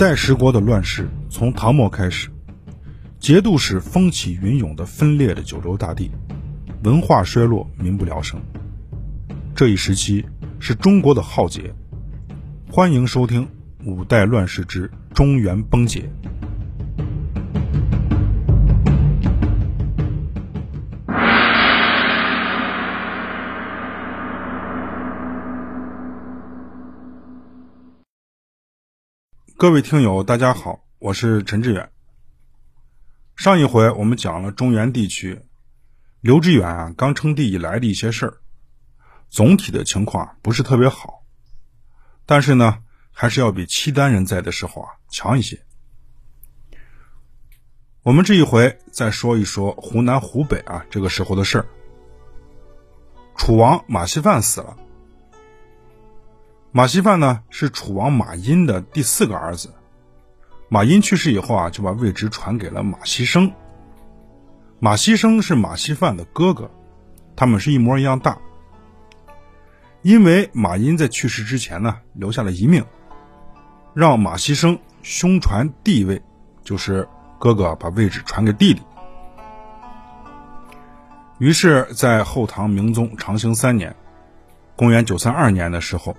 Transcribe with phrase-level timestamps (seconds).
[0.00, 2.30] 五代十国的乱世从唐末开始，
[3.18, 6.10] 节度使风起云涌的分裂的九州大地，
[6.84, 8.40] 文化衰落，民不聊生。
[9.54, 10.24] 这一时期
[10.58, 11.74] 是中国的浩劫。
[12.70, 13.44] 欢迎收听
[13.84, 16.10] 《五代乱世之中原崩解》。
[29.60, 31.90] 各位听友，大家好，我是陈志远。
[33.36, 35.42] 上一回我们讲了中原地区
[36.22, 38.38] 刘志远啊刚称帝以来的一些事儿，
[39.28, 41.26] 总体的情况不是特别好，
[42.24, 42.78] 但是呢，
[43.12, 45.62] 还是要比契丹人在的时候啊强一些。
[48.02, 51.66] 我们这一回再说一说湖南、湖北啊这个时候的事儿。
[53.36, 54.78] 楚王马希范死了。
[56.72, 59.74] 马希范呢是楚王马殷的第四个儿子，
[60.68, 63.52] 马殷去世以后啊，就把位置传给了马希生。
[64.78, 66.70] 马希生是马希范的哥哥，
[67.34, 68.38] 他们是一模一样大。
[70.02, 72.84] 因为马殷在去世之前呢，留下了遗命，
[73.92, 76.22] 让马希生兄传弟位，
[76.62, 77.08] 就是
[77.40, 78.80] 哥哥把位置传给弟弟。
[81.38, 83.96] 于是，在后唐明宗长兴三年
[84.76, 86.16] （公元932年）的时候。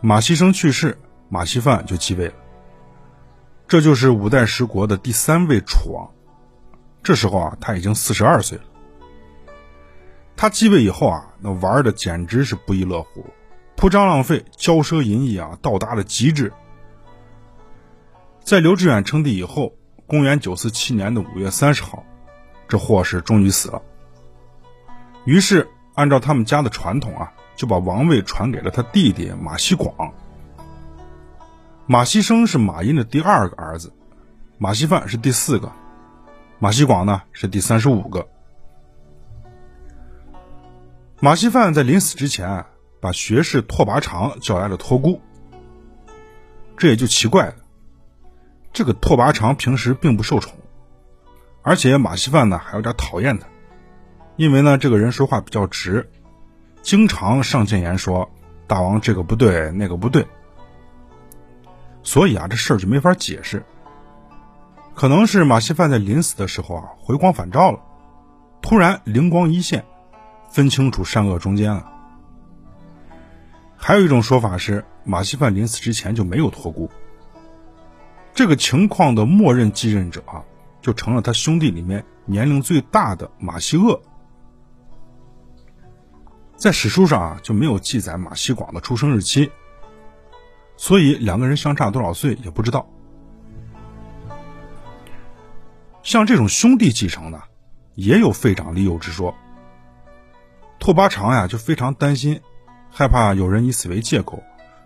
[0.00, 2.34] 马希生去世，马希范就继位了。
[3.66, 6.08] 这就是五代十国的第三位楚王。
[7.02, 8.64] 这时候啊，他已经四十二岁了。
[10.36, 13.24] 他继位以后啊，那玩的简直是不亦乐乎，
[13.74, 16.52] 铺张浪费、骄奢淫逸啊，到达了极致。
[18.44, 19.72] 在刘知远称帝以后，
[20.06, 22.04] 公元九四七年的五月三十号，
[22.68, 23.82] 这祸是终于死了。
[25.24, 27.32] 于是，按照他们家的传统啊。
[27.56, 30.12] 就把王位传给了他弟弟马希广。
[31.86, 33.92] 马希生是马殷的第二个儿子，
[34.58, 35.72] 马希范是第四个，
[36.58, 38.28] 马希广呢是第三十五个。
[41.20, 42.66] 马希范在临死之前，
[43.00, 45.20] 把学士拓跋常叫来了托孤。
[46.76, 47.54] 这也就奇怪了，
[48.72, 50.52] 这个拓跋常平时并不受宠，
[51.62, 53.46] 而且马希范呢还有点讨厌他，
[54.36, 56.10] 因为呢这个人说话比较直。
[56.86, 58.30] 经常上谏言说
[58.68, 60.24] ：“大王这个不对，那个不对。”
[62.04, 63.64] 所以啊，这事儿就没法解释。
[64.94, 67.80] 可能是马希范在临死的时候啊，回光返照了，
[68.62, 69.84] 突然灵光一现，
[70.48, 71.90] 分清楚善恶中间了。
[73.76, 76.88] 还有一种说法是，马希范临死之前就没有托孤。
[78.32, 80.44] 这个情况的默认继任者啊，
[80.80, 84.00] 就成了他兄弟里面年龄最大的马希鄂。
[86.56, 89.52] 在史书上啊就没有记载马希广的出生日期，
[90.76, 92.88] 所以两个人相差多少岁也不知道。
[96.02, 97.42] 像这种兄弟继承的，
[97.94, 99.34] 也有废长立幼之说。
[100.78, 102.40] 拓跋常呀就非常担心，
[102.90, 104.42] 害怕有人以此为借口，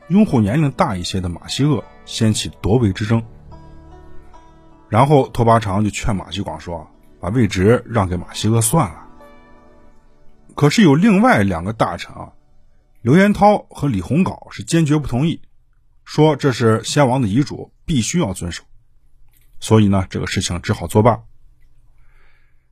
[0.09, 3.23] 拥护年龄大一些的马希鄂，掀起夺位之争。
[4.89, 9.07] 然后拓跋常就劝马希广说：“把位置让给马希鄂算了。”
[10.60, 12.34] 可是有另外两个大臣啊，
[13.00, 15.41] 刘元涛和李鸿镐是坚决不同意，
[16.04, 18.62] 说这是先王的遗嘱，必须要遵守。
[19.59, 21.22] 所以呢，这个事情只好作罢。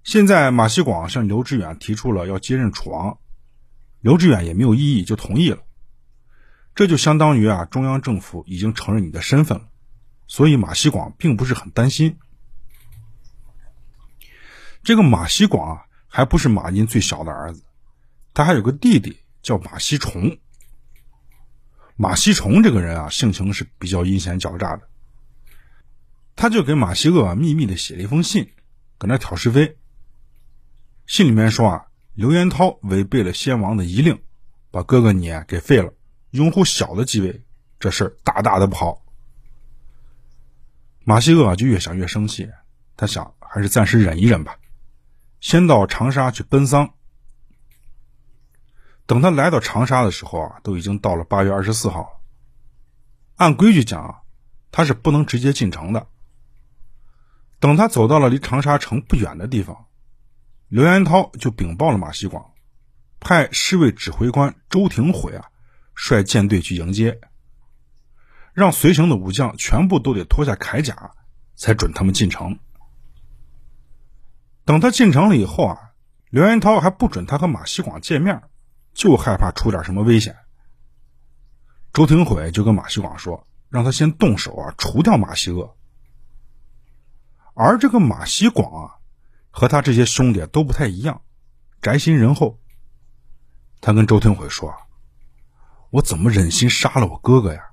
[0.04, 3.16] 现在马希广向刘知远提出了要接任楚王，
[4.02, 5.62] 刘知远也没有异议，就同意了。
[6.74, 9.64] 这就相当于啊，中央政府已经承认你的身份了，
[10.26, 12.18] 所以马希广并不是很担心。
[14.82, 17.64] 这个马希广啊，还不是马殷最小的儿子。
[18.38, 20.38] 他还有个弟弟叫马希崇。
[21.96, 24.88] 马希崇这个人啊，性情是比较阴险狡诈的。
[26.36, 28.52] 他就给马希鄂秘密的写了一封信，
[28.96, 29.76] 搁那挑是非。
[31.08, 34.16] 信里面说啊，刘元涛违背了先王的遗令，
[34.70, 35.92] 把哥哥你给废了，
[36.30, 37.42] 拥护小的继位，
[37.80, 39.04] 这事儿大大的不好。
[41.02, 42.48] 马希鄂就越想越生气，
[42.96, 44.56] 他想还是暂时忍一忍吧，
[45.40, 46.94] 先到长沙去奔丧。
[49.08, 52.20] 等他来到长沙的时候啊，都已经到了八月二十四号。
[53.36, 54.20] 按规矩讲啊，
[54.70, 56.06] 他是不能直接进城的。
[57.58, 59.86] 等他走到了离长沙城不远的地方，
[60.68, 62.50] 刘元涛就禀报了马希广，
[63.18, 65.46] 派侍卫指挥官周廷悔啊，
[65.94, 67.18] 率舰队去迎接，
[68.52, 71.12] 让随行的武将全部都得脱下铠甲，
[71.56, 72.58] 才准他们进城。
[74.66, 75.92] 等他进城了以后啊，
[76.28, 78.42] 刘元涛还不准他和马希广见面。
[78.98, 80.36] 就害怕出点什么危险。
[81.92, 85.76] 周廷悔就跟马希广说：“让他先动手啊，除掉马希鄂。
[87.54, 88.98] 而这个马希广啊，
[89.50, 91.22] 和他这些兄弟都不太一样，
[91.80, 92.58] 宅心仁厚。
[93.80, 94.74] 他跟周廷悔说
[95.90, 97.70] ：“我怎么忍心杀了我哥哥呀？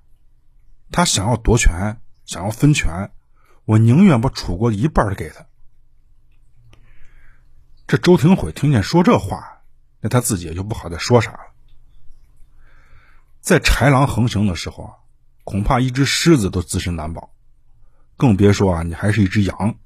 [0.91, 3.11] 他想要夺权，想要分权，
[3.65, 5.47] 我宁愿把楚国一半给他。”
[7.87, 9.54] 这周廷悔听见说这话，
[10.05, 11.39] 那他自己也就不好再说啥了。
[13.41, 14.93] 在豺狼横行的时候啊，
[15.43, 17.33] 恐怕一只狮子都自身难保，
[18.15, 19.79] 更别说啊你还是一只羊。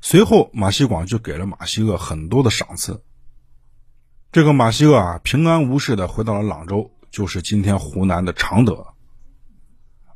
[0.00, 3.02] 随后，马希广就给了马希鄂很多的赏赐。
[4.30, 8.86] 这个马希鄂啊，平安无事的回到了朗州，就是今天湖南的常德。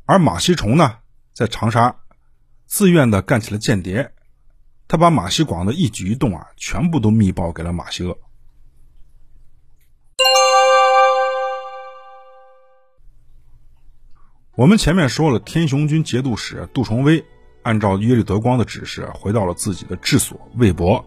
[0.04, 0.98] 而马希崇呢，
[1.32, 1.96] 在长沙
[2.66, 4.14] 自愿的干起了间谍，
[4.90, 8.18] 他把马希广的一举一动啊，全部都密报给了马希厄。
[14.56, 17.24] 我们前面说了，天雄军节度使杜重威
[17.62, 21.04] 按照耶律德光的指示，回到了自己的治所魏博。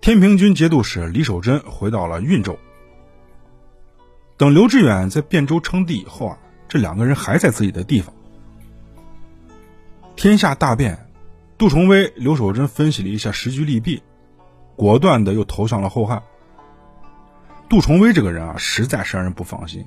[0.00, 2.56] 天平军节度使李守贞回到了运州。
[4.36, 8.14] 等刘志远在汴州称帝以后啊，这两个人还在自己的地方。
[10.14, 11.03] 天下大变，
[11.56, 14.02] 杜重威、刘守贞分析了一下时局利弊，
[14.76, 16.22] 果断的又投向了后汉。
[17.68, 19.86] 杜重威这个人啊，实在是让人不放心。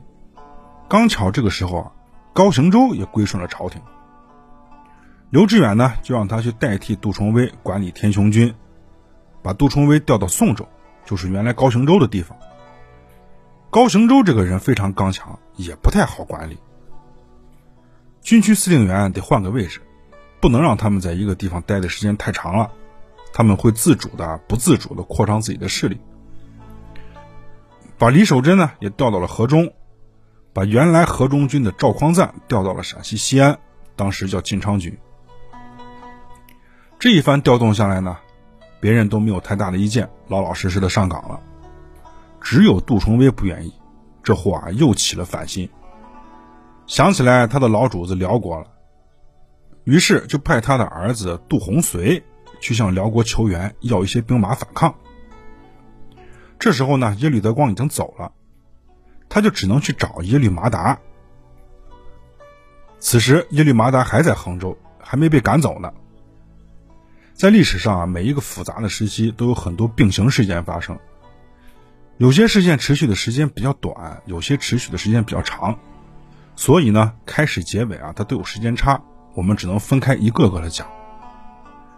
[0.88, 1.92] 刚巧这个时候啊。
[2.34, 3.82] 高行周也归顺了朝廷，
[5.32, 8.54] 刘志远呢就让他去代替杜重威管理天雄军，
[9.42, 10.68] 把杜重威调到宋州，
[11.04, 12.38] 就是原来高行周的地方。
[13.72, 16.60] 高行周这个人非常刚强，也不太好管理。
[18.22, 19.82] 军区司令员得换个位置，
[20.40, 22.72] 不能让他们在一个地方待的时间太长了，
[23.34, 26.00] 他们会自主的、不自主的扩张自己的势力。
[27.98, 29.74] 把李守贞呢也调到了河中。
[30.54, 33.60] 把原来河中军的赵匡赞调到了陕西西安，
[33.96, 34.98] 当时叫晋昌局。
[36.98, 38.18] 这一番调动下来呢，
[38.80, 41.40] 别人都没有太大的意见，老老实实的上岗了。
[42.42, 43.74] 只有杜重威不愿意，
[44.24, 45.70] 这货啊又起了反心，
[46.88, 48.66] 想起来他的老主子辽国了，
[49.88, 52.22] 于是就派他的儿子杜洪随
[52.60, 54.94] 去向辽国求援，要一些兵马反抗。
[56.60, 58.34] 这时候呢，耶律德光已经走了。
[59.30, 61.00] 他就只能去找耶律麻达。
[63.00, 65.94] 此时，耶律麻达还在杭州，还没被赶走呢。
[67.34, 71.00] 在历史上啊，每一个复杂的时期都有很多并行事件发生，
[72.18, 75.80] 有些事件持续的时间比较短，有些持续的时间比较长，
[76.58, 79.02] 所以呢，开始结尾啊，它都有时间差，
[79.38, 80.88] 我们只能分开一个个的讲。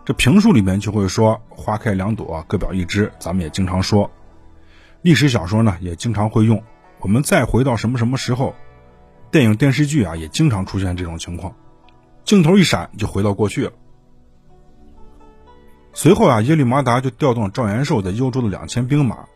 [0.04, 4.12] 这评书里面就会说“花开两朵，各表一枝”，咱们也经常说。
[5.04, 6.62] 历史小说呢，也经常会用。
[7.00, 8.54] 我们再回到什么什么时候？
[9.32, 11.56] 电影电视剧啊，也经常出现这种情况，
[12.26, 13.72] 镜头一闪就回到过去了。
[15.94, 19.28] 随后啊，耶律麻达就调动了赵元寿在幽州的两千兵马，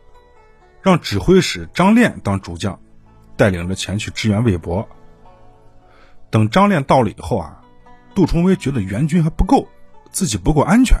[0.82, 2.78] 让指挥使张练当主将，
[3.38, 4.86] 带领着前去支援魏博。
[6.28, 7.62] 等张练到了以后啊，
[8.14, 9.66] 杜重威觉得援军还不够，
[10.10, 10.96] 自己不够安全，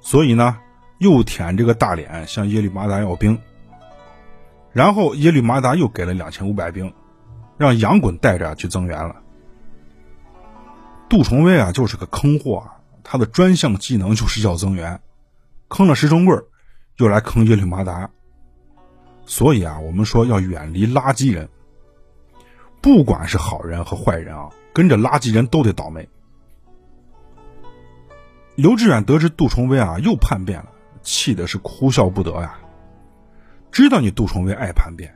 [0.00, 0.58] 所以呢，
[0.98, 3.38] 又舔这个大脸向耶律麻达要兵。
[4.72, 6.92] 然后耶律麻达又给了两千五百兵，
[7.56, 9.16] 让杨衮带着去增援了。
[11.08, 15.00] 杜重威啊，就是个坑货，啊他的专项技能就是要增援，
[15.66, 16.38] 坑了石重贵，
[16.98, 18.08] 又来坑耶律麻达。
[19.26, 21.48] 所以啊，我们说要远离垃圾人，
[22.80, 26.08] 不管是好人和坏人啊，跟着垃圾人都得倒霉。
[28.56, 30.68] 刘志远得知杜重威啊又叛变了，
[31.02, 32.58] 气的是哭笑不得呀。
[33.70, 35.14] 知道你杜重威爱叛变，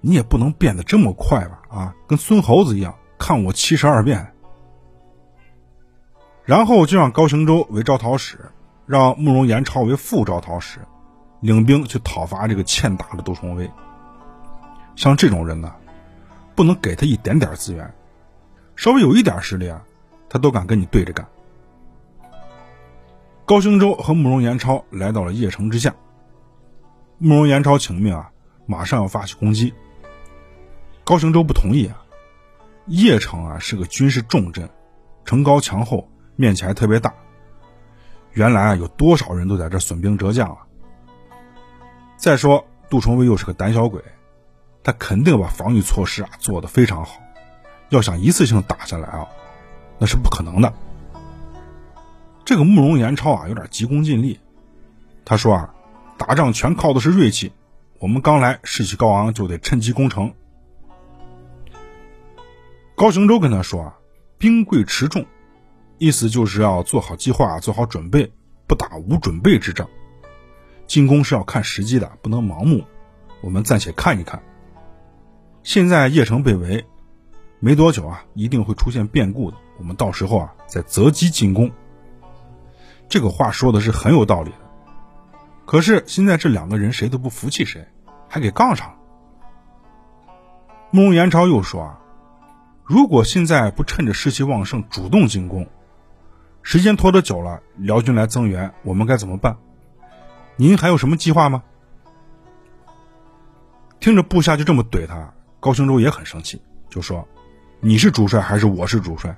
[0.00, 1.62] 你也不能变得这么快吧？
[1.68, 4.32] 啊，跟孙猴子一样，看我七十二变。
[6.44, 8.38] 然后就让高行周为招讨使，
[8.86, 10.78] 让慕容延超为副招讨使，
[11.40, 13.70] 领兵去讨伐这个欠打的杜重威。
[14.94, 15.72] 像这种人呢，
[16.54, 17.94] 不能给他一点点资源，
[18.76, 19.82] 稍微有一点实力啊，
[20.28, 21.26] 他都敢跟你对着干。
[23.44, 25.94] 高行周和慕容延超来到了邺城之下。
[27.18, 28.30] 慕容延超请命啊，
[28.66, 29.72] 马上要发起攻击。
[31.04, 32.00] 高行周不同意啊。
[32.88, 34.68] 邺城啊是个军事重镇，
[35.24, 37.14] 城高墙厚，面积还特别大。
[38.32, 40.58] 原来啊有多少人都在这损兵折将啊。
[42.16, 44.02] 再说杜重威又是个胆小鬼，
[44.84, 47.18] 他肯定把防御措施啊做得非常好。
[47.88, 49.26] 要想一次性打下来啊，
[49.98, 50.72] 那是不可能的。
[52.44, 54.38] 这个慕容延超啊有点急功近利，
[55.24, 55.74] 他说啊。
[56.16, 57.52] 打仗全靠的是锐气，
[57.98, 60.32] 我们刚来士气高昂，就得趁机攻城。
[62.94, 63.96] 高行周跟他说啊，
[64.38, 65.26] 兵贵持重，
[65.98, 68.32] 意思就是要做好计划，做好准备，
[68.68, 69.88] 不打无准备之仗。
[70.86, 72.84] 进攻是要看时机的，不能盲目。
[73.40, 74.40] 我们暂且看一看。
[75.64, 76.84] 现在邺城被围，
[77.58, 79.56] 没多久啊，一定会出现变故的。
[79.78, 81.72] 我们到时候啊，再择机进攻。
[83.08, 84.58] 这个话说的是很有道理的。
[85.64, 87.88] 可是现在这两个人谁都不服气谁，
[88.28, 88.96] 还给杠上了。
[90.90, 91.98] 慕容延超又说啊，
[92.84, 95.66] 如果现在不趁着士气旺盛主动进攻，
[96.62, 99.56] 时间拖得久了，辽军来增援，我们该怎么办？
[100.56, 101.62] 您还有什么计划吗？
[103.98, 105.33] 听着部下就这么怼他，
[105.64, 107.26] 高行周也很生气，就说
[107.80, 109.34] ：“你是主帅还是我是主帅？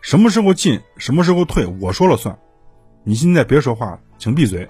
[0.00, 2.36] 什么时候进，什么时候退，我说了算。
[3.04, 4.68] 你现在别说话了，请闭嘴。”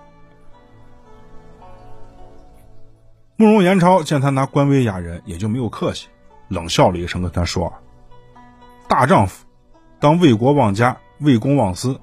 [3.36, 6.08] 慕容延超见他拿官威压人，也就没有客气，
[6.48, 7.72] 冷笑了一声，跟他说
[8.86, 9.46] ：“大丈夫，
[9.98, 11.98] 当为国忘家、为公忘私，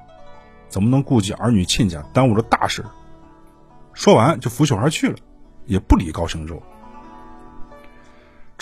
[0.68, 2.84] 怎么能顾及儿女亲家，耽误了大事？”
[3.94, 5.18] 说完就拂袖而去了，
[5.68, 6.60] 也不理高行周。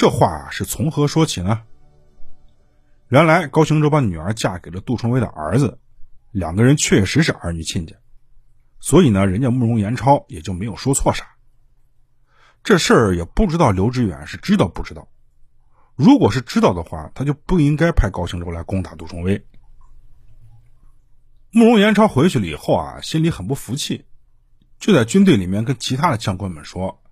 [0.01, 1.61] 这话是从何说起呢？
[3.09, 5.77] 原来高行周把女儿嫁给了杜重威的儿子，
[6.31, 7.95] 两个人确实是儿女亲家，
[8.79, 11.35] 所以呢，人家慕容延超也就没有说错啥。
[12.63, 15.07] 这事儿也不知道刘知远是知道不知道。
[15.95, 19.45] 如果是知道的话，他就不应该派高行周来攻打杜重威。
[21.51, 24.07] 慕容延超回去了以后啊，心里很不服气，
[24.79, 27.03] 就在军队里面跟其他的将官们说，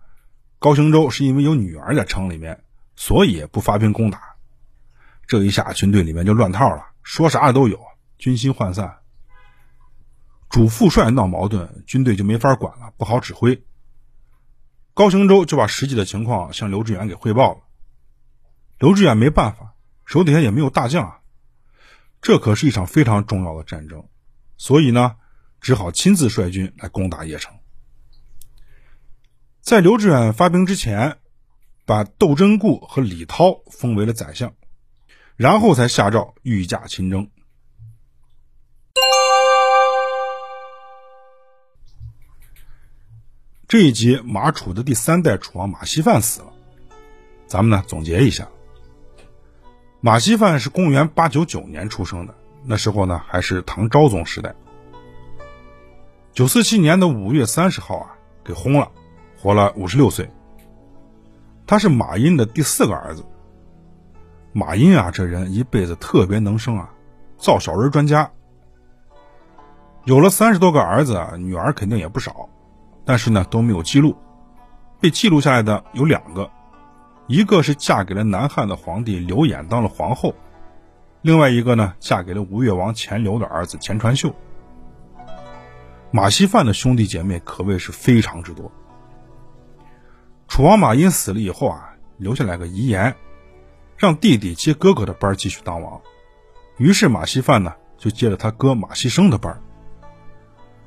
[0.58, 2.64] 高行周是因为有女儿在城里面。
[3.00, 4.36] 所以不发兵攻打，
[5.26, 7.80] 这一下军队里面就乱套了，说啥的都有，
[8.18, 9.00] 军心涣散。
[10.50, 13.64] 主副帅闹矛盾，军队就没法管了，不好指挥。
[14.94, 17.62] 高行周就把实际的情况向刘志远给汇报了。
[18.80, 19.76] 刘志远没办法，
[20.06, 21.20] 手底下也没有大将啊，
[22.22, 24.10] 这可是一场非常重要的战争，
[24.58, 25.16] 所以呢，
[25.62, 27.56] 只好亲自率军来攻打邺城。
[29.62, 31.18] 在刘志远发兵之前。
[31.90, 34.54] 把窦真固和李涛封为了宰相，
[35.36, 37.28] 然后才下诏御驾亲征。
[43.68, 46.54] 这一集马楚的第三代楚王马希范死了，
[47.48, 48.48] 咱们呢总结一下：
[50.00, 54.54] 马希范是公元八九九年出生的，那时候呢还是唐昭宗时代。
[56.34, 58.16] 九四七年的五月三十号啊，
[58.46, 58.92] 给轰了，
[59.42, 60.30] 活了五十六岁。
[61.70, 63.24] 他是马殷的第四个儿子。
[64.54, 66.90] 马殷啊，这人一辈子特别能生啊，
[67.38, 68.32] 造小人专家。
[70.04, 72.50] 有了三十多个儿子啊，女儿肯定也不少，
[73.06, 74.18] 但是呢都没有记录。
[75.00, 76.50] 被记录下来的有两个，
[77.28, 80.34] 一个是嫁给了南汉的皇帝刘演当了皇后，
[81.22, 84.34] 另外一个呢嫁给了吴越王钱镠的儿子钱传秀。
[86.10, 88.72] 马希范的兄弟姐妹可谓是非常之多。
[90.50, 93.16] 楚王马殷死了以后啊，留下来个遗言，
[93.96, 96.02] 让弟弟接哥哥的班继续当王。
[96.78, 99.62] 于是马希范呢就接了他哥马希生的班。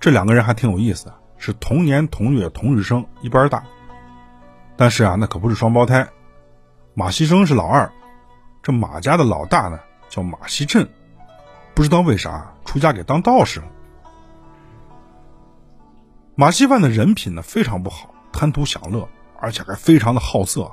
[0.00, 3.64] 这两个人还挺有意思的，是同年同月同日生，一般大。
[4.76, 6.08] 但是啊，那可不是双胞胎。
[6.94, 7.90] 马希生是老二，
[8.62, 9.78] 这马家的老大呢
[10.10, 10.88] 叫马希震，
[11.72, 13.66] 不知道为啥出家给当道士了。
[16.34, 19.08] 马希范的人品呢非常不好，贪图享乐。
[19.42, 20.70] 而且还非常的好色，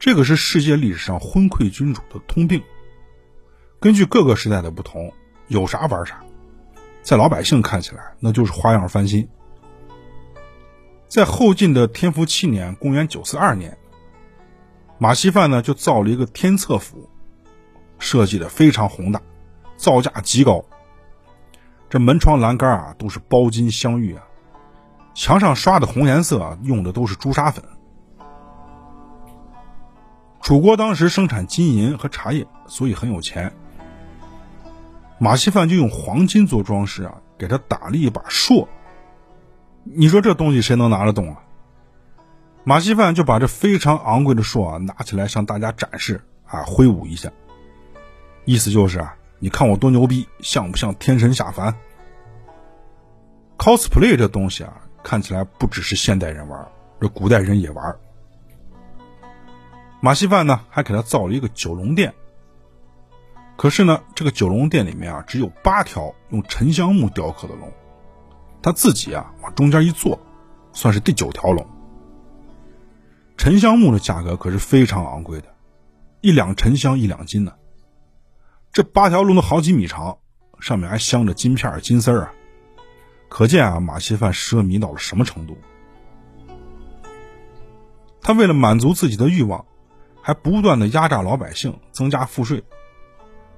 [0.00, 2.60] 这个是世界历史上昏聩君主的通病。
[3.78, 5.12] 根据各个时代的不同，
[5.46, 6.24] 有啥玩啥，
[7.02, 9.28] 在老百姓看起来那就是花样翻新。
[11.06, 13.78] 在后晋的天福七年（公元942年），
[14.98, 17.08] 马希范呢就造了一个天策府，
[18.00, 19.22] 设计的非常宏大，
[19.76, 20.64] 造价极高。
[21.88, 24.25] 这门窗栏杆啊都是包金镶玉啊。
[25.16, 27.64] 墙上刷的红颜色用的都是朱砂粉。
[30.42, 33.50] 楚国当时生产金银和茶叶，所以很有钱。
[35.18, 38.68] 马希范就用黄金做装饰啊，给他打了一把槊。
[39.84, 41.40] 你说这东西谁能拿得动啊？
[42.62, 47.32] 马希范就把这非常昂贵的槊啊拿起来向大家展示啊，挥舞一下，
[48.44, 51.74] 意思就是啊，你看我多牛逼，像不像天神下凡
[53.56, 54.82] ？cosplay 这东西啊。
[55.06, 56.68] 看起来不只是现代人玩，
[57.00, 57.96] 这古代人也玩。
[60.00, 62.12] 马戏范呢，还给他造了一个九龙殿。
[63.56, 67.72] 可是呢，这个九龙殿里面啊，只有八条用沉香木雕刻的龙，
[68.60, 70.18] 他自己啊往中间一坐，
[70.72, 71.64] 算是第九条龙。
[73.36, 75.46] 沉香木的价格可是非常昂贵的，
[76.20, 77.54] 一两沉香一两金呢。
[78.72, 80.18] 这八条龙都好几米长，
[80.58, 82.32] 上面还镶着金片金丝啊，
[83.28, 85.56] 可见啊马锡范奢靡到了什么程度。
[88.22, 89.64] 他为了满足自己的欲望，
[90.20, 92.64] 还不断的压榨老百姓，增加赋税。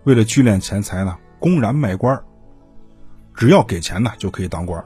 [0.04, 2.22] 为了聚敛钱财呢，公然卖官
[3.34, 4.84] 只要给钱呢，就可以当官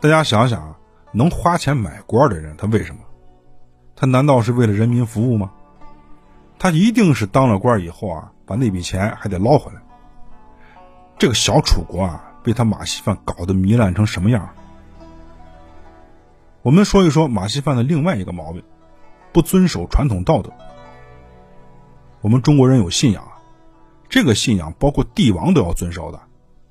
[0.00, 0.78] 大家想想啊，
[1.12, 3.00] 能花钱买官的人，他为什么？
[3.96, 5.52] 他难道是为了人民服务吗？
[6.58, 9.80] 他一定是当了官以后啊，把那笔钱还得捞回来。
[11.18, 14.50] 这个小楚国啊，被他马戏范搞得糜烂成什么样？
[16.62, 18.62] 我们说一说马戏范的另外一个毛病，
[19.32, 20.52] 不遵守传统道德。
[22.20, 23.32] 我们中国人有信仰啊，
[24.08, 26.20] 这个信仰包括帝王都要遵守的，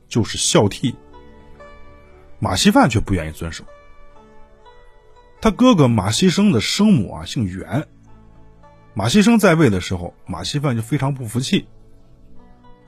[0.07, 0.95] 就是孝悌。
[2.39, 3.63] 马戏范却不愿意遵守。
[5.41, 7.87] 他哥哥马锡生的生母啊姓袁，
[8.93, 11.67] 马锡生在位的时候，马锡范就非常不服气。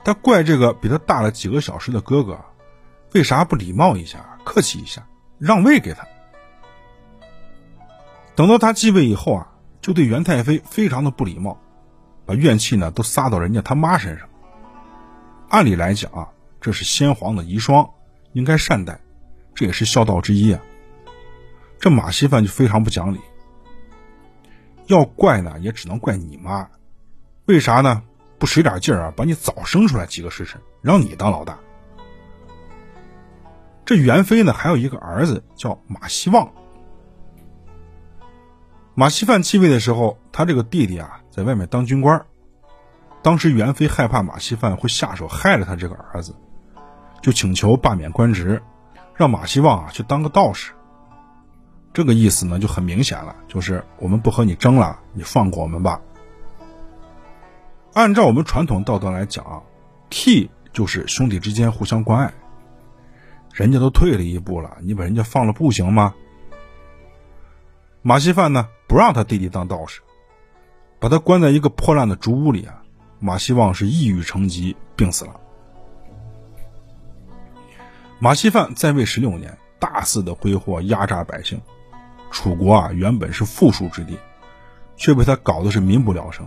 [0.04, 2.44] 他怪这个比他大了几个小时的哥哥，
[3.12, 5.06] 为啥不礼貌一下、客气一下、
[5.38, 6.06] 让位给他？
[8.34, 9.48] 等到他继位以后啊，
[9.80, 11.58] 就对袁太妃非常的不礼貌，
[12.26, 14.28] 把怨气呢都撒到人家他妈身上。
[15.48, 16.28] 按理来讲啊，
[16.60, 17.88] 这是先皇的遗孀，
[18.32, 19.00] 应该善待，
[19.54, 20.60] 这也是孝道之一啊。
[21.78, 23.20] 这马锡范就非常不讲理，
[24.86, 26.68] 要怪呢也只能怪你妈，
[27.46, 28.02] 为啥呢？
[28.38, 31.58] 不使点劲儿啊，把你早生出来几个时辰，让你当老大。
[33.86, 36.50] 这元妃呢还有一个儿子叫马希望。
[38.94, 42.26] 马希范继位的时候，他这个弟弟啊，在外面当军官。
[43.22, 46.34] 当时元妃害怕马希范会下手害了他这个儿子，
[47.22, 48.60] 就请求罢免官职，
[49.14, 50.72] 让马希望啊去当个道士。
[51.92, 56.00] 这个意思呢就很明显了，就是我们不和你争了，你放过我们吧。
[57.94, 59.62] 按照我们传统道德来讲啊，
[60.10, 62.34] 替就是兄弟之间互相关爱。
[63.56, 66.14] 人家都退了一步了，你把人家放了不行吗？
[68.02, 68.68] 马锡范呢？
[68.86, 70.02] 不让他弟弟当道士，
[71.00, 72.82] 把他关在一个破烂的竹屋里啊！
[73.18, 75.40] 马希望是抑郁成疾，病死了。
[78.18, 81.58] 马希范在位十六年，大肆的挥霍，压榨百姓。
[82.30, 84.18] 楚国啊，原本是富庶之地，
[84.96, 86.46] 却被他搞得是民不聊生。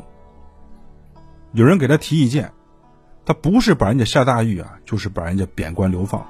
[1.54, 2.54] 有人给他提意见，
[3.26, 6.24] 他不是把人家下大狱啊，就是把人家贬官流放，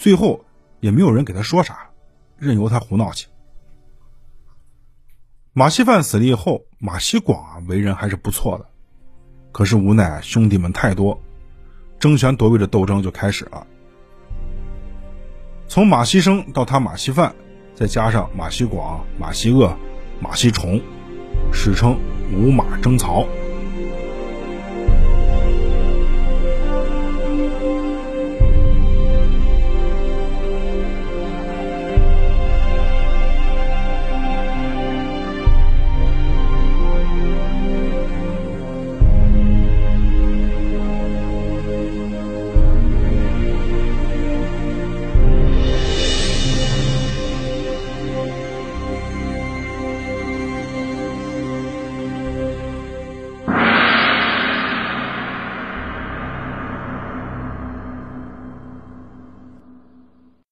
[0.00, 0.46] 最后
[0.80, 1.90] 也没有人给他说啥，
[2.38, 3.26] 任由他胡闹去。
[5.52, 8.64] 马锡范死了以后，马锡广啊为人还是不错的，
[9.52, 11.20] 可是无奈兄弟们太多，
[11.98, 13.66] 争权夺位的斗争就开始了。
[15.68, 17.34] 从马锡生到他马锡范，
[17.74, 19.76] 再加上马锡广、马锡鄂、
[20.18, 20.80] 马锡崇，
[21.52, 22.00] 史称
[22.32, 23.26] 五马争曹。